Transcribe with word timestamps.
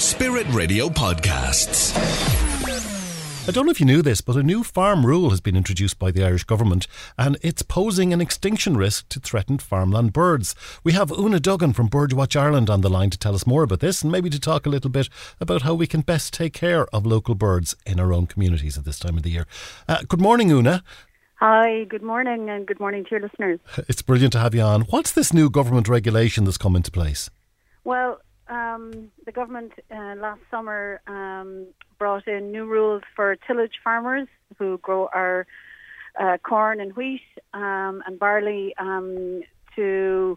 Spirit 0.00 0.46
Radio 0.50 0.88
Podcasts. 0.88 1.94
I 3.46 3.52
don't 3.52 3.66
know 3.66 3.70
if 3.70 3.80
you 3.80 3.84
knew 3.84 4.00
this, 4.00 4.22
but 4.22 4.34
a 4.34 4.42
new 4.42 4.64
farm 4.64 5.04
rule 5.04 5.28
has 5.28 5.42
been 5.42 5.58
introduced 5.58 5.98
by 5.98 6.10
the 6.10 6.24
Irish 6.24 6.44
government 6.44 6.86
and 7.18 7.36
it's 7.42 7.60
posing 7.60 8.10
an 8.14 8.20
extinction 8.22 8.78
risk 8.78 9.10
to 9.10 9.20
threatened 9.20 9.60
farmland 9.60 10.14
birds. 10.14 10.54
We 10.82 10.92
have 10.92 11.10
Oonagh 11.10 11.42
Duggan 11.42 11.74
from 11.74 11.90
Birdwatch 11.90 12.34
Ireland 12.34 12.70
on 12.70 12.80
the 12.80 12.88
line 12.88 13.10
to 13.10 13.18
tell 13.18 13.34
us 13.34 13.46
more 13.46 13.62
about 13.62 13.80
this 13.80 14.00
and 14.00 14.10
maybe 14.10 14.30
to 14.30 14.40
talk 14.40 14.64
a 14.64 14.70
little 14.70 14.88
bit 14.88 15.10
about 15.38 15.62
how 15.62 15.74
we 15.74 15.86
can 15.86 16.00
best 16.00 16.32
take 16.32 16.54
care 16.54 16.86
of 16.94 17.04
local 17.04 17.34
birds 17.34 17.76
in 17.84 18.00
our 18.00 18.14
own 18.14 18.26
communities 18.26 18.78
at 18.78 18.86
this 18.86 18.98
time 18.98 19.18
of 19.18 19.22
the 19.22 19.30
year. 19.30 19.46
Uh, 19.86 19.98
good 20.08 20.22
morning, 20.22 20.48
Oonagh. 20.48 20.80
Hi, 21.40 21.84
good 21.84 22.02
morning, 22.02 22.48
and 22.48 22.66
good 22.66 22.80
morning 22.80 23.04
to 23.04 23.10
your 23.10 23.20
listeners. 23.20 23.60
It's 23.86 24.00
brilliant 24.00 24.32
to 24.32 24.38
have 24.38 24.54
you 24.54 24.62
on. 24.62 24.82
What's 24.82 25.12
this 25.12 25.34
new 25.34 25.50
government 25.50 25.88
regulation 25.88 26.46
that's 26.46 26.56
come 26.56 26.74
into 26.74 26.90
place? 26.90 27.28
Well, 27.84 28.18
um, 28.50 29.10
the 29.24 29.32
government 29.32 29.72
uh, 29.90 30.14
last 30.16 30.40
summer 30.50 31.00
um, 31.06 31.66
brought 31.98 32.26
in 32.26 32.50
new 32.52 32.66
rules 32.66 33.02
for 33.14 33.36
tillage 33.46 33.74
farmers 33.82 34.28
who 34.58 34.78
grow 34.78 35.08
our 35.14 35.46
uh, 36.20 36.36
corn 36.38 36.80
and 36.80 36.94
wheat 36.96 37.22
um, 37.54 38.02
and 38.06 38.18
barley 38.18 38.74
um, 38.78 39.42
to 39.76 40.36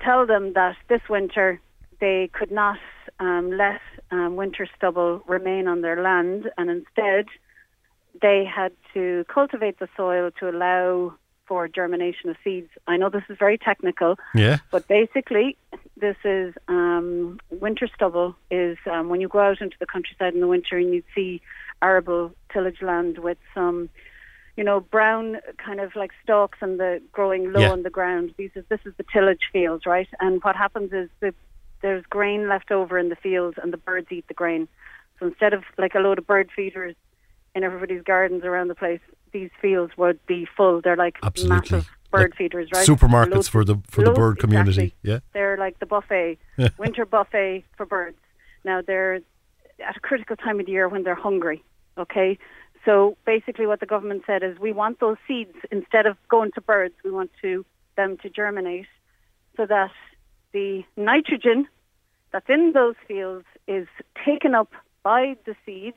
tell 0.00 0.26
them 0.26 0.54
that 0.54 0.76
this 0.88 1.02
winter 1.08 1.60
they 2.00 2.30
could 2.32 2.50
not 2.50 2.78
um, 3.20 3.50
let 3.50 3.80
um, 4.10 4.36
winter 4.36 4.66
stubble 4.76 5.22
remain 5.26 5.68
on 5.68 5.82
their 5.82 6.02
land 6.02 6.50
and 6.56 6.70
instead 6.70 7.26
they 8.22 8.44
had 8.44 8.72
to 8.94 9.24
cultivate 9.32 9.78
the 9.78 9.88
soil 9.96 10.30
to 10.40 10.48
allow 10.48 11.14
for 11.46 11.66
germination 11.66 12.28
of 12.28 12.36
seeds. 12.44 12.68
I 12.86 12.96
know 12.98 13.08
this 13.08 13.22
is 13.28 13.36
very 13.38 13.56
technical, 13.58 14.16
Yeah. 14.34 14.58
but 14.70 14.86
basically, 14.86 15.56
this 16.00 16.16
is 16.24 16.54
um, 16.68 17.38
winter 17.50 17.88
stubble. 17.94 18.36
Is 18.50 18.78
um, 18.90 19.08
when 19.08 19.20
you 19.20 19.28
go 19.28 19.40
out 19.40 19.60
into 19.60 19.76
the 19.78 19.86
countryside 19.86 20.34
in 20.34 20.40
the 20.40 20.46
winter 20.46 20.76
and 20.78 20.92
you 20.94 21.02
see 21.14 21.40
arable 21.82 22.32
tillage 22.52 22.82
land 22.82 23.18
with 23.18 23.38
some, 23.54 23.88
you 24.56 24.64
know, 24.64 24.80
brown 24.80 25.38
kind 25.64 25.80
of 25.80 25.94
like 25.94 26.10
stalks 26.22 26.58
and 26.60 26.78
the 26.80 27.00
growing 27.12 27.52
low 27.52 27.60
Yeah. 27.60 27.70
on 27.72 27.82
the 27.82 27.90
ground. 27.90 28.34
These 28.36 28.50
is 28.54 28.64
this 28.68 28.80
is 28.84 28.94
the 28.96 29.04
tillage 29.12 29.42
fields, 29.52 29.86
right? 29.86 30.08
And 30.20 30.42
what 30.42 30.56
happens 30.56 30.92
is 30.92 31.08
the, 31.20 31.34
there's 31.82 32.04
grain 32.06 32.48
left 32.48 32.70
over 32.70 32.98
in 32.98 33.08
the 33.08 33.16
fields, 33.16 33.56
and 33.62 33.72
the 33.72 33.76
birds 33.76 34.08
eat 34.10 34.26
the 34.28 34.34
grain. 34.34 34.66
So 35.20 35.26
instead 35.26 35.52
of 35.52 35.62
like 35.76 35.94
a 35.94 36.00
load 36.00 36.18
of 36.18 36.26
bird 36.26 36.50
feeders 36.54 36.96
in 37.54 37.64
everybody's 37.64 38.02
gardens 38.02 38.44
around 38.44 38.68
the 38.68 38.74
place, 38.74 39.00
these 39.32 39.50
fields 39.60 39.92
would 39.96 40.24
be 40.26 40.46
full. 40.56 40.80
They're 40.80 40.96
like 40.96 41.18
Absolutely. 41.22 41.56
massive 41.56 41.90
bird 42.10 42.30
Like 42.30 42.34
feeders, 42.36 42.68
right? 42.74 42.86
Supermarkets 42.86 43.34
Loads- 43.34 43.48
for 43.48 43.64
the 43.64 43.76
for 43.88 44.02
the 44.02 44.12
bird 44.12 44.38
community. 44.38 44.82
exactly. 44.84 45.10
Yeah. 45.10 45.18
They're 45.32 45.56
like 45.56 45.78
the 45.78 45.86
buffet, 45.86 46.38
winter 46.78 47.04
buffet 47.06 47.64
for 47.76 47.86
birds. 47.86 48.18
Now 48.64 48.80
they're 48.82 49.14
at 49.86 49.96
a 49.96 50.00
critical 50.00 50.36
time 50.36 50.58
of 50.60 50.66
the 50.66 50.72
year 50.72 50.88
when 50.88 51.02
they're 51.04 51.14
hungry. 51.14 51.62
Okay, 51.96 52.38
so 52.84 53.16
basically 53.26 53.66
what 53.66 53.80
the 53.80 53.86
government 53.86 54.22
said 54.26 54.42
is 54.42 54.58
we 54.58 54.72
want 54.72 55.00
those 55.00 55.16
seeds 55.26 55.54
instead 55.70 56.06
of 56.06 56.16
going 56.28 56.52
to 56.52 56.60
birds, 56.60 56.94
we 57.04 57.10
want 57.10 57.30
to 57.42 57.64
them 57.96 58.16
to 58.22 58.30
germinate, 58.30 58.86
so 59.56 59.66
that 59.66 59.90
the 60.52 60.84
nitrogen 60.96 61.66
that's 62.32 62.48
in 62.48 62.72
those 62.72 62.94
fields 63.08 63.44
is 63.66 63.88
taken 64.24 64.54
up 64.54 64.70
by 65.02 65.36
the 65.46 65.54
seeds 65.66 65.96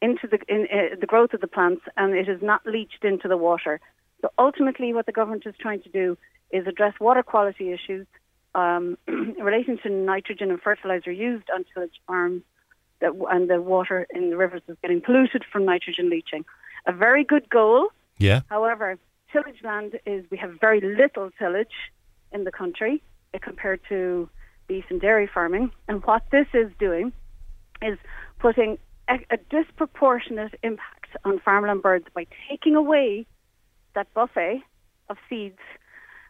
into 0.00 0.26
the 0.28 0.38
in, 0.48 0.66
uh, 0.72 0.94
the 1.00 1.06
growth 1.06 1.32
of 1.32 1.40
the 1.40 1.46
plants, 1.48 1.82
and 1.96 2.14
it 2.14 2.28
is 2.28 2.40
not 2.42 2.64
leached 2.66 3.04
into 3.04 3.26
the 3.28 3.36
water. 3.36 3.80
So 4.22 4.30
ultimately, 4.38 4.94
what 4.94 5.06
the 5.06 5.12
government 5.12 5.44
is 5.46 5.54
trying 5.60 5.82
to 5.82 5.88
do 5.88 6.16
is 6.50 6.66
address 6.66 6.94
water 7.00 7.22
quality 7.22 7.72
issues 7.72 8.06
um, 8.54 8.96
relating 9.06 9.78
to 9.78 9.90
nitrogen 9.90 10.50
and 10.50 10.60
fertilizer 10.60 11.10
used 11.10 11.50
on 11.52 11.64
tillage 11.74 12.00
farms, 12.06 12.42
that, 13.00 13.12
and 13.30 13.50
the 13.50 13.60
water 13.60 14.06
in 14.14 14.30
the 14.30 14.36
rivers 14.36 14.62
is 14.68 14.76
getting 14.80 15.00
polluted 15.00 15.44
from 15.50 15.64
nitrogen 15.64 16.08
leaching. 16.08 16.44
A 16.86 16.92
very 16.92 17.24
good 17.24 17.48
goal. 17.50 17.88
Yeah. 18.18 18.42
However, 18.48 18.98
tillage 19.32 19.62
land 19.64 19.98
is 20.06 20.24
we 20.30 20.38
have 20.38 20.60
very 20.60 20.80
little 20.80 21.30
tillage 21.38 21.74
in 22.30 22.44
the 22.44 22.52
country 22.52 23.02
uh, 23.34 23.38
compared 23.40 23.80
to 23.88 24.28
beef 24.68 24.84
and 24.90 25.00
dairy 25.00 25.26
farming, 25.26 25.72
and 25.88 26.04
what 26.04 26.22
this 26.30 26.46
is 26.54 26.70
doing 26.78 27.12
is 27.80 27.98
putting 28.38 28.78
a, 29.08 29.18
a 29.30 29.36
disproportionate 29.50 30.54
impact 30.62 31.16
on 31.24 31.40
farmland 31.40 31.82
birds 31.82 32.06
by 32.14 32.26
taking 32.48 32.76
away 32.76 33.26
that 33.94 34.12
buffet 34.14 34.62
of 35.08 35.16
seeds 35.28 35.58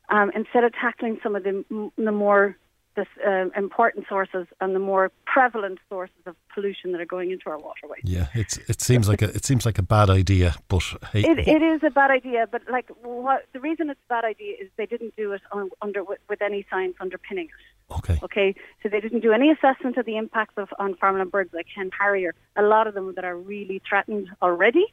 um, 0.08 0.30
instead 0.34 0.64
of 0.64 0.72
tackling 0.72 1.18
some 1.22 1.36
of 1.36 1.44
the, 1.44 1.64
the 1.96 2.12
more 2.12 2.56
this, 2.94 3.06
uh, 3.26 3.46
important 3.56 4.06
sources 4.08 4.46
and 4.60 4.74
the 4.74 4.78
more 4.78 5.10
prevalent 5.24 5.78
sources 5.88 6.14
of 6.26 6.36
pollution 6.52 6.92
that 6.92 7.00
are 7.00 7.06
going 7.06 7.30
into 7.30 7.48
our 7.48 7.58
waterways. 7.58 8.02
Yeah. 8.04 8.26
It's 8.34 8.58
it 8.68 8.82
seems 8.82 9.08
like 9.08 9.22
a 9.22 9.30
it 9.34 9.44
seems 9.46 9.64
like 9.64 9.78
a 9.78 9.82
bad 9.82 10.10
idea, 10.10 10.54
but 10.68 10.82
hey, 11.12 11.22
It, 11.22 11.38
it 11.38 11.62
is 11.62 11.82
a 11.82 11.90
bad 11.90 12.10
idea, 12.10 12.46
but 12.50 12.62
like 12.70 12.90
what 13.02 13.46
the 13.54 13.60
reason 13.60 13.88
it's 13.88 14.00
a 14.04 14.08
bad 14.08 14.24
idea 14.24 14.56
is 14.60 14.68
they 14.76 14.86
didn't 14.86 15.16
do 15.16 15.32
it 15.32 15.40
on, 15.52 15.70
under 15.80 16.04
with, 16.04 16.18
with 16.28 16.42
any 16.42 16.66
science 16.68 16.94
underpinning 17.00 17.46
it. 17.46 17.94
okay. 17.94 18.18
Okay, 18.22 18.54
so 18.82 18.90
they 18.90 19.00
didn't 19.00 19.20
do 19.20 19.32
any 19.32 19.50
assessment 19.50 19.96
of 19.96 20.04
the 20.04 20.18
impacts 20.18 20.54
of 20.58 20.68
on 20.78 20.94
farmland 20.96 21.32
birds 21.32 21.54
like 21.54 21.66
hen 21.74 21.90
harrier. 21.98 22.34
A 22.56 22.62
lot 22.62 22.86
of 22.86 22.92
them 22.92 23.14
that 23.14 23.24
are 23.24 23.36
really 23.36 23.80
threatened 23.88 24.28
already, 24.42 24.84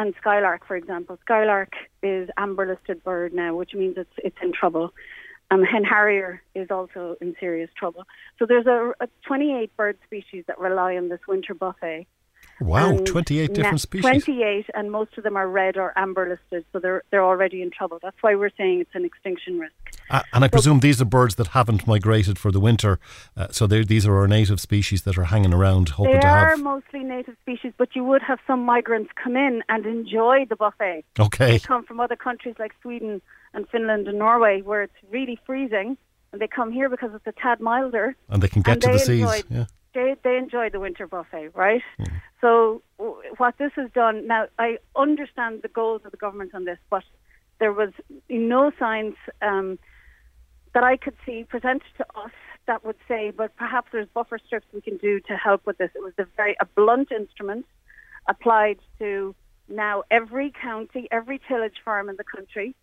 and 0.00 0.14
skylark, 0.18 0.66
for 0.66 0.76
example. 0.76 1.18
Skylark 1.22 1.74
is 2.02 2.30
amber 2.38 2.66
listed 2.66 3.04
bird 3.04 3.34
now, 3.34 3.54
which 3.54 3.74
means 3.74 3.96
it's 3.98 4.12
it's 4.18 4.36
in 4.42 4.52
trouble. 4.52 4.94
Um, 5.50 5.62
hen 5.62 5.84
harrier 5.84 6.42
is 6.54 6.70
also 6.70 7.16
in 7.20 7.34
serious 7.40 7.70
trouble. 7.76 8.04
So 8.38 8.46
there's 8.46 8.66
a, 8.66 8.92
a 9.00 9.08
28 9.26 9.76
bird 9.76 9.98
species 10.04 10.44
that 10.46 10.58
rely 10.60 10.96
on 10.96 11.08
this 11.08 11.20
winter 11.26 11.54
buffet. 11.54 12.06
Wow, 12.60 12.90
And 12.90 13.06
twenty 13.06 13.38
eight 13.38 13.54
different 13.54 13.80
species. 13.80 14.24
28, 14.24 14.66
and 14.74 14.90
most 14.90 15.16
of 15.16 15.24
them 15.24 15.36
are 15.36 15.48
red 15.48 15.76
or 15.76 15.92
amber 15.96 16.28
listed, 16.28 16.64
so 16.72 16.78
they're 16.78 17.02
they're 17.10 17.24
already 17.24 17.62
in 17.62 17.70
trouble. 17.70 17.98
That's 18.02 18.16
why 18.20 18.34
we're 18.34 18.50
saying 18.56 18.80
it's 18.80 18.94
an 18.94 19.04
extinction 19.04 19.58
risk. 19.58 19.72
Uh, 20.10 20.22
and 20.32 20.44
I 20.44 20.48
presume 20.48 20.80
these 20.80 21.00
are 21.00 21.06
birds 21.06 21.36
that 21.36 21.48
haven't 21.48 21.86
migrated 21.86 22.38
for 22.38 22.50
the 22.50 22.60
winter, 22.60 22.98
uh, 23.36 23.48
so 23.50 23.66
these 23.66 24.06
are 24.06 24.16
our 24.16 24.26
native 24.26 24.60
species 24.60 25.02
that 25.02 25.16
are 25.16 25.24
hanging 25.24 25.54
around, 25.54 25.90
hoping 25.90 26.14
They 26.14 26.20
to 26.20 26.26
are 26.26 26.56
mostly 26.56 27.00
native 27.00 27.36
species, 27.42 27.72
but 27.78 27.94
you 27.94 28.04
would 28.04 28.22
have 28.22 28.40
some 28.46 28.64
migrants 28.64 29.10
come 29.22 29.36
in 29.36 29.62
and 29.68 29.86
enjoy 29.86 30.46
the 30.48 30.56
buffet. 30.56 31.04
Okay. 31.18 31.52
They 31.52 31.58
come 31.60 31.84
from 31.84 32.00
other 32.00 32.16
countries 32.16 32.56
like 32.58 32.72
Sweden 32.82 33.22
and 33.54 33.68
Finland 33.68 34.08
and 34.08 34.18
Norway, 34.18 34.62
where 34.62 34.82
it's 34.82 34.92
really 35.10 35.38
freezing, 35.46 35.96
and 36.32 36.40
they 36.40 36.48
come 36.48 36.72
here 36.72 36.88
because 36.88 37.10
it's 37.14 37.26
a 37.26 37.32
tad 37.40 37.60
milder. 37.60 38.16
And 38.28 38.42
they 38.42 38.48
can 38.48 38.62
get 38.62 38.80
to 38.80 38.88
they 38.88 38.92
the 38.94 38.98
seas. 38.98 39.44
Yeah. 39.48 39.66
They 39.94 40.16
they 40.22 40.36
enjoy 40.36 40.70
the 40.70 40.80
winter 40.80 41.06
buffet, 41.06 41.50
right? 41.54 41.82
Mm. 42.00 42.20
So 42.40 42.82
w- 42.98 43.20
what 43.36 43.58
this 43.58 43.72
has 43.76 43.90
done 43.92 44.26
now, 44.26 44.46
I 44.58 44.78
understand 44.96 45.62
the 45.62 45.68
goals 45.68 46.02
of 46.04 46.10
the 46.10 46.16
government 46.16 46.54
on 46.54 46.64
this, 46.64 46.78
but 46.88 47.04
there 47.58 47.72
was 47.72 47.90
no 48.28 48.72
signs 48.78 49.14
um, 49.42 49.78
that 50.74 50.84
I 50.84 50.96
could 50.96 51.16
see 51.26 51.44
presented 51.44 51.92
to 51.98 52.06
us 52.16 52.30
that 52.66 52.84
would 52.84 52.96
say, 53.08 53.30
but 53.30 53.56
perhaps 53.56 53.88
there's 53.92 54.08
buffer 54.14 54.38
strips 54.46 54.66
we 54.72 54.80
can 54.80 54.96
do 54.96 55.20
to 55.20 55.36
help 55.36 55.66
with 55.66 55.78
this. 55.78 55.90
It 55.94 56.02
was 56.02 56.12
a 56.18 56.26
very 56.36 56.56
a 56.60 56.66
blunt 56.66 57.10
instrument 57.10 57.66
applied 58.28 58.78
to 58.98 59.34
now 59.68 60.04
every 60.10 60.52
county, 60.62 61.08
every 61.10 61.40
tillage 61.48 61.76
farm 61.84 62.08
in 62.08 62.16
the 62.16 62.24
country. 62.24 62.74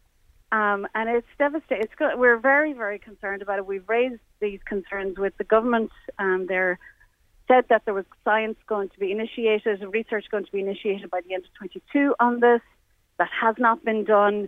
Um, 0.51 0.87
and 0.95 1.09
it's 1.09 1.27
devastating. 1.37 1.83
It's 1.83 1.95
good. 1.95 2.17
We're 2.17 2.37
very, 2.37 2.71
very 2.73 2.99
concerned 2.99 3.41
about 3.41 3.59
it. 3.59 3.65
We've 3.65 3.87
raised 3.87 4.21
these 4.39 4.59
concerns 4.65 5.17
with 5.17 5.37
the 5.37 5.43
government. 5.43 5.91
Um, 6.19 6.45
they're 6.47 6.79
said 7.47 7.65
that 7.69 7.83
there 7.85 7.93
was 7.93 8.05
science 8.23 8.57
going 8.67 8.89
to 8.89 8.99
be 8.99 9.11
initiated, 9.11 9.81
research 9.81 10.25
going 10.29 10.45
to 10.45 10.51
be 10.51 10.59
initiated 10.59 11.09
by 11.09 11.21
the 11.21 11.33
end 11.33 11.45
of 11.45 11.53
22 11.55 12.15
on 12.19 12.39
this. 12.39 12.61
That 13.17 13.29
has 13.41 13.55
not 13.57 13.83
been 13.83 14.03
done. 14.03 14.47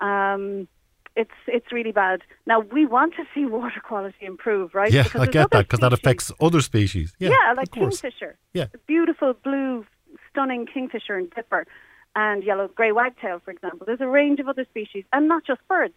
Um, 0.00 0.68
it's 1.16 1.30
it's 1.46 1.72
really 1.72 1.92
bad. 1.92 2.20
Now 2.46 2.60
we 2.60 2.86
want 2.86 3.14
to 3.16 3.24
see 3.34 3.44
water 3.46 3.80
quality 3.80 4.26
improve, 4.26 4.74
right? 4.74 4.92
Yeah, 4.92 5.04
because 5.04 5.22
I 5.22 5.26
get 5.26 5.50
that 5.50 5.62
because 5.66 5.80
that 5.80 5.92
affects 5.92 6.30
other 6.40 6.60
species. 6.60 7.14
Yeah, 7.18 7.30
yeah 7.30 7.54
like 7.56 7.70
kingfisher. 7.70 8.36
Yeah, 8.52 8.66
The 8.72 8.78
beautiful 8.86 9.34
blue, 9.34 9.86
stunning 10.30 10.66
kingfisher 10.66 11.14
and 11.14 11.30
dipper, 11.30 11.66
and 12.14 12.44
yellow 12.44 12.68
grey 12.68 12.92
wagtail, 12.92 13.40
for 13.44 13.50
example. 13.50 13.86
There's 13.86 14.00
a 14.00 14.08
range 14.08 14.40
of 14.40 14.48
other 14.48 14.64
species, 14.64 15.04
and 15.12 15.28
not 15.28 15.44
just 15.44 15.60
birds, 15.68 15.94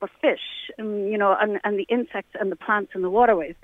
but 0.00 0.10
fish, 0.20 0.70
and 0.78 1.10
you 1.10 1.18
know, 1.18 1.36
and, 1.38 1.60
and 1.64 1.78
the 1.78 1.86
insects 1.88 2.34
and 2.38 2.50
the 2.50 2.56
plants 2.56 2.92
in 2.94 3.02
the 3.02 3.10
waterways. 3.10 3.56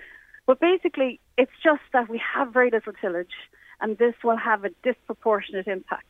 But 0.51 0.59
basically, 0.59 1.21
it's 1.39 1.53
just 1.63 1.83
that 1.93 2.09
we 2.09 2.21
have 2.35 2.53
very 2.53 2.73
little 2.73 2.93
tillage, 3.01 3.37
and 3.81 3.97
this 3.99 4.17
will 4.25 4.37
have 4.37 4.65
a 4.65 4.71
disproportionate 4.83 5.69
impact 5.69 6.09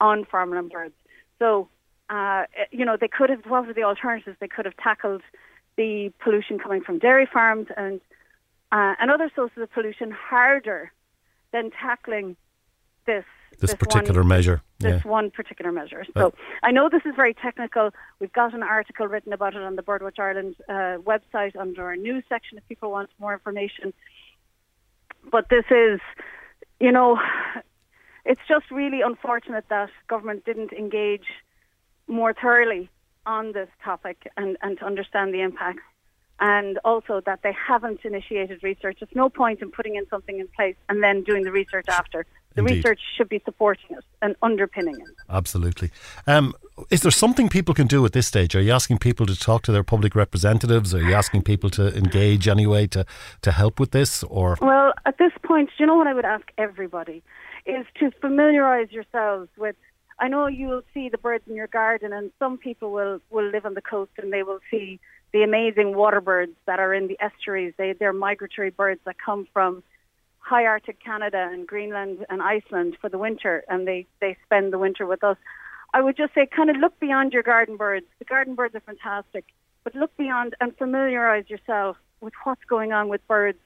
on 0.00 0.24
farmland 0.24 0.70
birds. 0.70 0.96
So 1.38 1.68
uh, 2.10 2.46
you 2.72 2.84
know, 2.84 2.96
they 3.00 3.06
could 3.06 3.30
have, 3.30 3.46
what 3.46 3.64
were 3.64 3.72
the 3.72 3.84
alternatives? 3.84 4.38
They 4.40 4.48
could 4.48 4.64
have 4.64 4.76
tackled 4.76 5.22
the 5.76 6.12
pollution 6.18 6.58
coming 6.58 6.82
from 6.82 6.98
dairy 6.98 7.28
farms 7.32 7.68
and, 7.76 8.00
uh, 8.72 8.94
and 8.98 9.08
other 9.08 9.30
sources 9.36 9.58
of 9.58 9.70
pollution 9.70 10.10
harder 10.10 10.90
than 11.52 11.70
tackling 11.70 12.36
this. 13.06 13.24
This, 13.52 13.70
this 13.70 13.74
particular 13.74 14.20
one, 14.20 14.28
measure. 14.28 14.62
This 14.78 15.02
yeah. 15.02 15.10
one 15.10 15.30
particular 15.30 15.72
measure. 15.72 16.04
So 16.14 16.34
I 16.62 16.72
know 16.72 16.90
this 16.90 17.06
is 17.06 17.14
very 17.16 17.32
technical. 17.32 17.90
We've 18.20 18.32
got 18.32 18.52
an 18.52 18.62
article 18.62 19.06
written 19.06 19.32
about 19.32 19.54
it 19.54 19.62
on 19.62 19.76
the 19.76 19.82
Birdwatch 19.82 20.18
Ireland 20.18 20.56
uh, 20.68 20.98
website 20.98 21.56
under 21.56 21.84
our 21.84 21.96
news 21.96 22.24
section 22.28 22.58
if 22.58 22.68
people 22.68 22.90
want 22.90 23.08
more 23.18 23.32
information. 23.32 23.94
But 25.30 25.48
this 25.48 25.64
is, 25.70 26.00
you 26.80 26.92
know, 26.92 27.18
it's 28.26 28.42
just 28.46 28.70
really 28.70 29.00
unfortunate 29.00 29.64
that 29.70 29.88
government 30.06 30.44
didn't 30.44 30.72
engage 30.72 31.26
more 32.06 32.34
thoroughly 32.34 32.90
on 33.24 33.52
this 33.52 33.68
topic 33.82 34.30
and, 34.36 34.56
and 34.60 34.78
to 34.78 34.84
understand 34.84 35.32
the 35.32 35.40
impacts. 35.40 35.82
And 36.38 36.78
also 36.84 37.22
that 37.24 37.40
they 37.42 37.52
haven't 37.52 38.00
initiated 38.04 38.62
research. 38.62 38.98
There's 39.00 39.14
no 39.14 39.30
point 39.30 39.62
in 39.62 39.70
putting 39.70 39.96
in 39.96 40.06
something 40.08 40.38
in 40.38 40.48
place 40.48 40.76
and 40.90 41.02
then 41.02 41.22
doing 41.22 41.44
the 41.44 41.52
research 41.52 41.86
after. 41.88 42.26
The 42.56 42.62
Indeed. 42.62 42.76
research 42.76 43.00
should 43.16 43.28
be 43.28 43.40
supporting 43.44 43.96
it 43.98 44.04
and 44.22 44.34
underpinning 44.42 44.94
it. 44.94 45.08
Absolutely. 45.28 45.90
Um, 46.26 46.54
is 46.90 47.02
there 47.02 47.10
something 47.10 47.50
people 47.50 47.74
can 47.74 47.86
do 47.86 48.02
at 48.06 48.12
this 48.12 48.26
stage? 48.26 48.56
Are 48.56 48.62
you 48.62 48.72
asking 48.72 48.96
people 48.98 49.26
to 49.26 49.38
talk 49.38 49.62
to 49.64 49.72
their 49.72 49.82
public 49.82 50.14
representatives? 50.14 50.94
Are 50.94 51.02
you 51.02 51.12
asking 51.12 51.42
people 51.42 51.68
to 51.70 51.94
engage 51.94 52.48
anyway 52.48 52.86
to, 52.88 53.04
to 53.42 53.52
help 53.52 53.78
with 53.78 53.90
this? 53.90 54.22
Or 54.22 54.56
well, 54.62 54.94
at 55.04 55.18
this 55.18 55.32
point, 55.44 55.68
you 55.78 55.84
know 55.84 55.96
what 55.96 56.06
I 56.06 56.14
would 56.14 56.24
ask 56.24 56.46
everybody 56.56 57.22
is 57.66 57.84
to 58.00 58.10
familiarise 58.22 58.90
yourselves 58.90 59.50
with 59.58 59.76
I 60.18 60.28
know 60.28 60.46
you 60.46 60.68
will 60.68 60.82
see 60.94 61.10
the 61.10 61.18
birds 61.18 61.44
in 61.46 61.54
your 61.56 61.66
garden, 61.66 62.10
and 62.14 62.30
some 62.38 62.56
people 62.56 62.90
will, 62.90 63.20
will 63.28 63.50
live 63.50 63.66
on 63.66 63.74
the 63.74 63.82
coast 63.82 64.12
and 64.16 64.32
they 64.32 64.42
will 64.42 64.60
see 64.70 64.98
the 65.34 65.42
amazing 65.42 65.94
water 65.94 66.22
birds 66.22 66.52
that 66.64 66.80
are 66.80 66.94
in 66.94 67.06
the 67.08 67.18
estuaries. 67.20 67.74
They, 67.76 67.92
they're 67.92 68.14
migratory 68.14 68.70
birds 68.70 69.02
that 69.04 69.16
come 69.22 69.46
from 69.52 69.82
high 70.46 70.64
Arctic 70.64 71.02
Canada 71.02 71.48
and 71.50 71.66
Greenland 71.66 72.24
and 72.28 72.40
Iceland 72.40 72.96
for 73.00 73.08
the 73.10 73.18
winter, 73.18 73.64
and 73.68 73.86
they, 73.86 74.06
they 74.20 74.36
spend 74.44 74.72
the 74.72 74.78
winter 74.78 75.04
with 75.04 75.24
us. 75.24 75.36
I 75.92 76.00
would 76.00 76.16
just 76.16 76.34
say, 76.34 76.46
kind 76.46 76.70
of 76.70 76.76
look 76.76 76.98
beyond 77.00 77.32
your 77.32 77.42
garden 77.42 77.76
birds. 77.76 78.06
The 78.20 78.24
garden 78.24 78.54
birds 78.54 78.74
are 78.74 78.80
fantastic, 78.80 79.44
but 79.82 79.94
look 79.94 80.16
beyond 80.16 80.54
and 80.60 80.76
familiarize 80.76 81.48
yourself 81.48 81.96
with 82.20 82.34
what's 82.44 82.64
going 82.64 82.92
on 82.92 83.08
with 83.08 83.26
birds, 83.26 83.58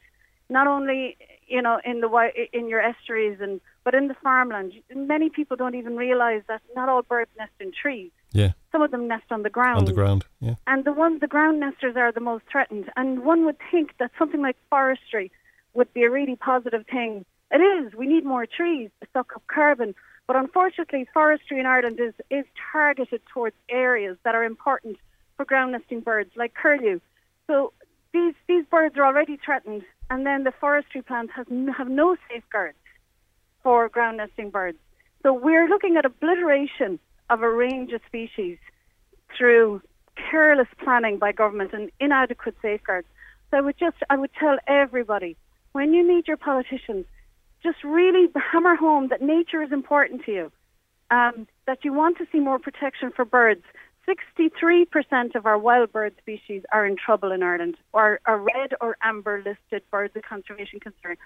not 0.48 0.66
only 0.66 1.16
you 1.46 1.60
know 1.60 1.80
in 1.84 2.00
the 2.00 2.30
in 2.52 2.68
your 2.68 2.80
estuaries 2.80 3.38
and 3.40 3.60
but 3.84 3.94
in 3.94 4.08
the 4.08 4.14
farmland, 4.22 4.72
many 4.94 5.30
people 5.30 5.56
don't 5.56 5.74
even 5.74 5.96
realise 5.96 6.42
that 6.48 6.60
not 6.74 6.88
all 6.88 7.02
birds 7.02 7.30
nest 7.38 7.52
in 7.60 7.72
trees. 7.72 8.10
Yeah. 8.32 8.52
Some 8.72 8.82
of 8.82 8.90
them 8.90 9.08
nest 9.08 9.24
on 9.30 9.42
the 9.42 9.50
ground. 9.50 9.78
On 9.78 9.84
the 9.84 9.92
ground, 9.92 10.26
yeah. 10.40 10.54
And 10.66 10.84
the 10.84 10.92
ones, 10.92 11.20
the 11.20 11.26
ground 11.26 11.60
nesters 11.60 11.96
are 11.96 12.12
the 12.12 12.20
most 12.20 12.44
threatened. 12.50 12.90
And 12.96 13.24
one 13.24 13.44
would 13.46 13.56
think 13.70 13.96
that 13.98 14.12
something 14.18 14.40
like 14.40 14.56
forestry 14.68 15.32
would 15.74 15.92
be 15.92 16.02
a 16.02 16.10
really 16.10 16.36
positive 16.36 16.84
thing. 16.86 17.24
It 17.50 17.58
is. 17.58 17.94
We 17.94 18.06
need 18.06 18.24
more 18.24 18.46
trees 18.46 18.90
to 19.00 19.08
suck 19.12 19.32
up 19.34 19.42
carbon. 19.46 19.94
But 20.26 20.36
unfortunately, 20.36 21.08
forestry 21.12 21.58
in 21.58 21.66
Ireland 21.66 21.98
is, 21.98 22.14
is 22.30 22.44
targeted 22.72 23.22
towards 23.32 23.56
areas 23.68 24.16
that 24.24 24.34
are 24.34 24.44
important 24.44 24.96
for 25.36 25.44
ground 25.44 25.72
nesting 25.72 26.00
birds, 26.00 26.30
like 26.36 26.54
curlew. 26.54 27.00
So 27.46 27.72
these, 28.12 28.34
these 28.46 28.64
birds 28.66 28.96
are 28.96 29.04
already 29.04 29.38
threatened, 29.44 29.82
and 30.08 30.24
then 30.24 30.44
the 30.44 30.52
forestry 30.52 31.02
plans 31.02 31.30
has, 31.34 31.46
have 31.76 31.88
no 31.88 32.16
safeguards 32.28 32.78
for 33.62 33.88
ground 33.88 34.18
nesting 34.18 34.50
birds. 34.50 34.78
So 35.22 35.32
we're 35.32 35.68
looking 35.68 35.96
at 35.96 36.04
obliteration 36.04 36.98
of 37.28 37.42
a 37.42 37.50
range 37.50 37.92
of 37.92 38.00
species 38.06 38.58
through 39.36 39.82
careless 40.30 40.68
planning 40.82 41.18
by 41.18 41.32
government 41.32 41.72
and 41.72 41.90
inadequate 42.00 42.56
safeguards. 42.62 43.06
So 43.50 43.56
I 43.56 43.60
would 43.60 43.78
just, 43.78 43.96
I 44.08 44.16
would 44.16 44.30
tell 44.38 44.58
everybody, 44.66 45.36
when 45.72 45.94
you 45.94 46.06
meet 46.06 46.28
your 46.28 46.36
politicians, 46.36 47.06
just 47.62 47.82
really 47.84 48.28
hammer 48.52 48.76
home 48.76 49.08
that 49.08 49.22
nature 49.22 49.62
is 49.62 49.72
important 49.72 50.24
to 50.24 50.32
you, 50.32 50.52
um, 51.10 51.46
that 51.66 51.84
you 51.84 51.92
want 51.92 52.18
to 52.18 52.26
see 52.32 52.40
more 52.40 52.58
protection 52.58 53.10
for 53.14 53.24
birds. 53.24 53.62
63% 54.08 55.34
of 55.34 55.46
our 55.46 55.58
wild 55.58 55.92
bird 55.92 56.14
species 56.18 56.62
are 56.72 56.86
in 56.86 56.96
trouble 56.96 57.30
in 57.32 57.42
Ireland, 57.42 57.76
or 57.92 58.20
are 58.24 58.38
red 58.38 58.74
or 58.80 58.96
amber 59.02 59.42
listed 59.44 59.82
birds 59.90 60.16
of 60.16 60.22
conservation 60.22 60.80
concern. 60.80 61.16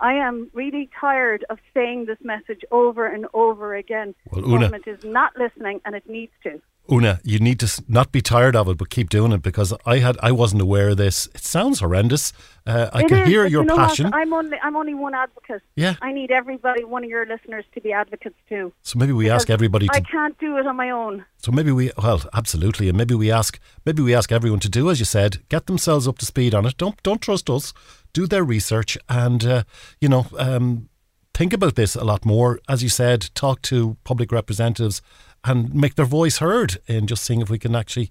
I 0.00 0.14
am 0.14 0.50
really 0.52 0.90
tired 1.00 1.44
of 1.48 1.58
saying 1.72 2.06
this 2.06 2.18
message 2.22 2.62
over 2.70 3.06
and 3.06 3.26
over 3.32 3.74
again. 3.74 4.14
Well, 4.30 4.42
Oonagh, 4.42 4.60
government 4.60 4.86
is 4.88 5.04
not 5.04 5.36
listening, 5.36 5.80
and 5.84 5.94
it 5.94 6.08
needs 6.08 6.32
to. 6.42 6.60
Oonagh, 6.90 7.18
you 7.24 7.38
need 7.38 7.60
to 7.60 7.82
not 7.88 8.12
be 8.12 8.20
tired 8.20 8.54
of 8.54 8.68
it, 8.68 8.76
but 8.76 8.90
keep 8.90 9.08
doing 9.08 9.32
it 9.32 9.42
because 9.42 9.72
I 9.86 9.98
had 9.98 10.18
I 10.22 10.32
wasn't 10.32 10.60
aware 10.60 10.90
of 10.90 10.98
this. 10.98 11.28
It 11.34 11.40
sounds 11.40 11.80
horrendous. 11.80 12.32
Uh, 12.66 12.90
I 12.92 13.02
it 13.02 13.08
can 13.08 13.18
is, 13.22 13.28
hear 13.28 13.46
your 13.46 13.62
you 13.62 13.68
know 13.68 13.76
passion. 13.76 14.06
What? 14.06 14.14
I'm 14.14 14.32
only 14.34 14.58
I'm 14.62 14.76
only 14.76 14.92
one 14.92 15.14
advocate. 15.14 15.62
Yeah, 15.76 15.94
I 16.02 16.12
need 16.12 16.30
everybody, 16.30 16.84
one 16.84 17.02
of 17.02 17.08
your 17.08 17.24
listeners, 17.24 17.64
to 17.72 17.80
be 17.80 17.92
advocates 17.92 18.36
too. 18.50 18.72
So 18.82 18.98
maybe 18.98 19.12
we 19.12 19.30
ask 19.30 19.48
everybody. 19.48 19.88
to... 19.88 19.94
I 19.94 20.00
can't 20.00 20.38
do 20.38 20.58
it 20.58 20.66
on 20.66 20.76
my 20.76 20.90
own. 20.90 21.24
So 21.38 21.52
maybe 21.52 21.72
we 21.72 21.90
well, 21.96 22.22
absolutely, 22.34 22.90
and 22.90 22.98
maybe 22.98 23.14
we 23.14 23.30
ask 23.30 23.58
maybe 23.86 24.02
we 24.02 24.14
ask 24.14 24.30
everyone 24.30 24.60
to 24.60 24.68
do 24.68 24.90
as 24.90 24.98
you 24.98 25.06
said, 25.06 25.38
get 25.48 25.66
themselves 25.66 26.06
up 26.06 26.18
to 26.18 26.26
speed 26.26 26.54
on 26.54 26.66
it. 26.66 26.76
Don't 26.76 27.02
don't 27.02 27.22
trust 27.22 27.48
us 27.48 27.72
do 28.14 28.26
their 28.26 28.44
research, 28.44 28.96
and 29.08 29.44
uh, 29.44 29.64
you 30.00 30.08
know. 30.08 30.26
Um, 30.38 30.88
think 31.34 31.52
about 31.52 31.74
this 31.74 31.96
a 31.96 32.04
lot 32.04 32.24
more. 32.24 32.60
As 32.68 32.82
you 32.84 32.88
said, 32.88 33.28
talk 33.34 33.60
to 33.62 33.96
public 34.04 34.30
representatives 34.30 35.02
and 35.44 35.74
make 35.74 35.94
their 35.94 36.06
voice 36.06 36.38
heard 36.38 36.78
in 36.86 37.06
just 37.06 37.24
seeing 37.24 37.40
if 37.40 37.50
we 37.50 37.58
can 37.58 37.76
actually 37.76 38.10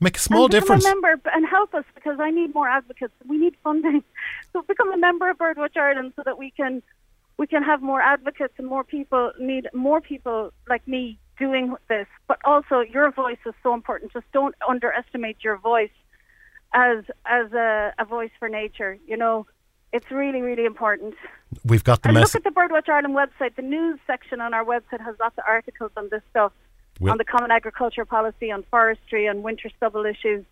make 0.00 0.16
a 0.16 0.20
small 0.20 0.44
and 0.44 0.52
difference. 0.52 0.84
Become 0.84 0.98
a 0.98 1.02
member 1.02 1.30
and 1.34 1.46
help 1.46 1.74
us 1.74 1.84
because 1.94 2.18
I 2.20 2.30
need 2.30 2.54
more 2.54 2.68
advocates. 2.68 3.12
We 3.26 3.38
need 3.38 3.56
funding. 3.62 4.02
So 4.52 4.62
become 4.62 4.90
a 4.92 4.96
member 4.96 5.28
of 5.28 5.36
Birdwatch 5.36 5.76
Ireland 5.76 6.14
so 6.16 6.22
that 6.24 6.38
we 6.38 6.50
can 6.50 6.82
we 7.36 7.46
can 7.46 7.62
have 7.62 7.82
more 7.82 8.00
advocates 8.00 8.54
and 8.56 8.66
more 8.66 8.82
people 8.82 9.32
need 9.38 9.68
more 9.74 10.00
people 10.00 10.52
like 10.68 10.88
me 10.88 11.18
doing 11.38 11.76
this. 11.88 12.06
But 12.26 12.38
also 12.44 12.80
your 12.80 13.10
voice 13.10 13.38
is 13.44 13.54
so 13.62 13.74
important. 13.74 14.12
Just 14.12 14.30
don't 14.32 14.54
underestimate 14.66 15.36
your 15.42 15.58
voice 15.58 15.90
as 16.72 17.04
as 17.26 17.52
a, 17.52 17.92
a 17.98 18.04
voice 18.06 18.30
for 18.38 18.48
nature. 18.48 18.98
You 19.06 19.18
know, 19.18 19.46
it's 19.92 20.10
really 20.10 20.40
really 20.40 20.64
important. 20.64 21.14
We've 21.64 21.84
got 21.84 22.02
the 22.02 22.08
and 22.08 22.14
mess- 22.14 22.34
look 22.34 22.46
at 22.46 22.54
the 22.54 22.58
Birdwatch 22.58 22.88
Ireland 22.88 23.14
website. 23.14 23.54
The 23.56 23.62
news 23.62 23.98
section 24.06 24.40
on 24.40 24.54
our 24.54 24.64
website 24.64 25.02
has 25.04 25.16
lots 25.20 25.36
of 25.38 25.44
articles 25.46 25.92
on 25.96 26.08
this 26.10 26.22
stuff, 26.30 26.52
on 27.02 27.18
the 27.18 27.24
Common 27.24 27.50
Agriculture 27.50 28.04
Policy, 28.04 28.50
on 28.50 28.64
forestry, 28.70 29.28
on 29.28 29.42
winter 29.42 29.70
stubble 29.76 30.04
issues. 30.04 30.44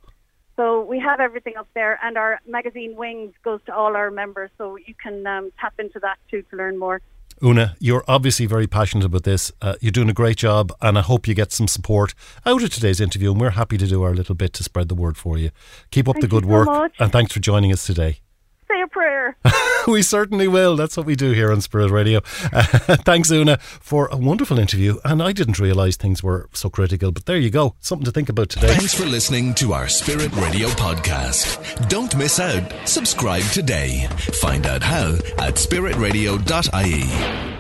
So 0.56 0.82
we 0.82 0.98
have 1.00 1.20
everything 1.20 1.56
up 1.56 1.68
there, 1.74 1.98
and 2.02 2.16
our 2.16 2.40
magazine 2.48 2.96
Wings 2.96 3.34
goes 3.44 3.60
to 3.66 3.74
all 3.74 3.94
our 3.94 4.10
members, 4.10 4.50
so 4.56 4.76
you 4.76 4.94
can 4.94 5.26
um, 5.26 5.52
tap 5.60 5.74
into 5.78 5.98
that 6.00 6.18
too 6.30 6.42
to 6.50 6.56
learn 6.56 6.78
more. 6.78 7.02
Oonagh, 7.42 7.74
you're 7.78 8.04
obviously 8.08 8.46
very 8.46 8.66
passionate 8.66 9.04
about 9.04 9.24
this. 9.24 9.52
Uh, 9.60 9.74
you're 9.82 9.92
doing 9.92 10.08
a 10.08 10.14
great 10.14 10.38
job, 10.38 10.72
and 10.80 10.96
I 10.96 11.02
hope 11.02 11.28
you 11.28 11.34
get 11.34 11.52
some 11.52 11.68
support 11.68 12.14
out 12.46 12.62
of 12.62 12.70
today's 12.70 13.00
interview. 13.00 13.30
And 13.32 13.40
we're 13.40 13.50
happy 13.50 13.76
to 13.76 13.86
do 13.86 14.02
our 14.02 14.14
little 14.14 14.34
bit 14.34 14.54
to 14.54 14.62
spread 14.62 14.88
the 14.88 14.94
word 14.94 15.18
for 15.18 15.36
you. 15.36 15.50
Keep 15.90 16.08
up 16.08 16.14
Thank 16.14 16.22
the 16.22 16.28
good 16.28 16.44
so 16.44 16.50
work, 16.50 16.66
much. 16.66 16.94
and 16.98 17.12
thanks 17.12 17.32
for 17.32 17.40
joining 17.40 17.72
us 17.72 17.84
today. 17.84 18.20
Say 18.68 18.82
a 18.82 18.88
prayer. 18.88 19.36
we 19.86 20.02
certainly 20.02 20.48
will. 20.48 20.76
That's 20.76 20.96
what 20.96 21.06
we 21.06 21.14
do 21.14 21.32
here 21.32 21.52
on 21.52 21.60
Spirit 21.60 21.90
Radio. 21.90 22.20
Uh, 22.52 22.62
thanks, 23.04 23.30
Oonagh, 23.30 23.60
for 23.60 24.08
a 24.08 24.16
wonderful 24.16 24.58
interview. 24.58 24.98
And 25.04 25.22
I 25.22 25.32
didn't 25.32 25.60
realise 25.60 25.96
things 25.96 26.22
were 26.22 26.48
so 26.52 26.68
critical, 26.68 27.12
but 27.12 27.26
there 27.26 27.36
you 27.36 27.50
go. 27.50 27.76
Something 27.80 28.04
to 28.06 28.10
think 28.10 28.28
about 28.28 28.48
today. 28.48 28.74
Thanks 28.74 28.94
for 28.94 29.06
listening 29.06 29.54
to 29.54 29.72
our 29.72 29.88
Spirit 29.88 30.34
Radio 30.36 30.68
podcast. 30.70 31.88
Don't 31.88 32.16
miss 32.16 32.40
out. 32.40 32.88
Subscribe 32.88 33.44
today. 33.44 34.08
Find 34.40 34.66
out 34.66 34.82
how 34.82 35.14
at 35.38 35.54
spiritradio.ie. 35.54 37.56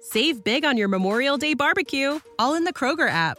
Save 0.00 0.44
big 0.44 0.64
on 0.64 0.76
your 0.76 0.88
Memorial 0.88 1.38
Day 1.38 1.54
barbecue, 1.54 2.20
all 2.38 2.54
in 2.54 2.64
the 2.64 2.72
Kroger 2.72 3.08
app. 3.08 3.38